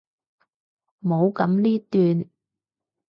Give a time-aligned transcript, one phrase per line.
[1.03, 2.25] 冇噉呢段！